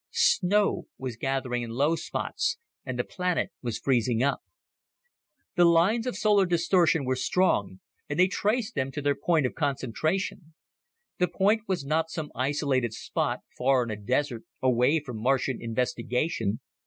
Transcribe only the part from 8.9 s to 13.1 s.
to their point of concentration. The point was not some isolated